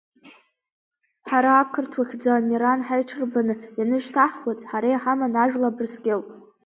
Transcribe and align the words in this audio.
Ҳара 1.29 1.51
ақырҭуа 1.61 2.07
хьӡы 2.09 2.29
Амеран 2.37 2.79
ҳаиҽырбаны 2.87 3.53
ианышьҭаҳхуаз, 3.79 4.59
ҳара 4.69 4.89
иҳаман 4.93 5.33
ажәла 5.43 5.67
Абрыскьыл. 5.71 6.21